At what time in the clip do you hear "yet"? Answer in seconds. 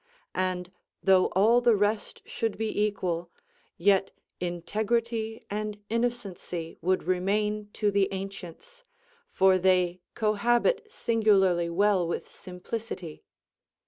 3.77-4.09